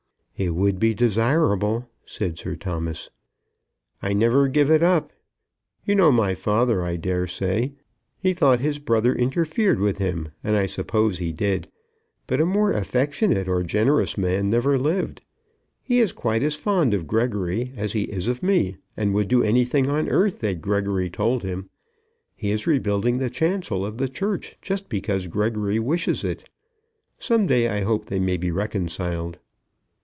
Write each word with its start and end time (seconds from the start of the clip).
"It 0.37 0.55
would 0.55 0.79
be 0.79 0.95
desirable," 0.95 1.87
said 2.03 2.35
Sir 2.39 2.55
Thomas. 2.55 3.11
"I 4.01 4.13
never 4.13 4.47
give 4.47 4.71
it 4.71 4.81
up. 4.81 5.13
You 5.85 5.93
know 5.93 6.11
my 6.11 6.33
father, 6.33 6.81
I 6.83 6.95
dare 6.95 7.27
say. 7.27 7.73
He 8.17 8.33
thought 8.33 8.59
his 8.59 8.79
brother 8.79 9.13
interfered 9.13 9.77
with 9.79 9.99
him, 9.99 10.29
and 10.43 10.57
I 10.57 10.65
suppose 10.65 11.19
he 11.19 11.31
did. 11.31 11.67
But 12.25 12.41
a 12.41 12.45
more 12.47 12.71
affectionate 12.73 13.47
or 13.47 13.61
generous 13.61 14.17
man 14.17 14.49
never 14.49 14.79
lived. 14.79 15.21
He 15.83 15.99
is 15.99 16.11
quite 16.11 16.41
as 16.41 16.55
fond 16.55 16.95
of 16.95 17.05
Gregory 17.05 17.71
as 17.77 17.93
he 17.93 18.05
is 18.05 18.27
of 18.27 18.41
me, 18.41 18.77
and 18.97 19.13
would 19.13 19.27
do 19.27 19.43
anything 19.43 19.89
on 19.91 20.09
earth 20.09 20.39
that 20.39 20.59
Gregory 20.59 21.11
told 21.11 21.43
him. 21.43 21.69
He 22.35 22.49
is 22.49 22.65
rebuilding 22.65 23.19
the 23.19 23.29
chancel 23.29 23.85
of 23.85 23.99
the 23.99 24.09
church 24.09 24.57
just 24.59 24.89
because 24.89 25.27
Gregory 25.27 25.77
wishes 25.77 26.23
it. 26.23 26.49
Some 27.19 27.45
day 27.45 27.69
I 27.69 27.81
hope 27.81 28.05
they 28.05 28.19
may 28.19 28.37
be 28.37 28.49
reconciled." 28.49 29.37